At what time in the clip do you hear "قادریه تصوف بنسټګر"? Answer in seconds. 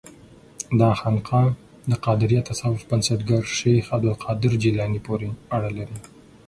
2.05-3.41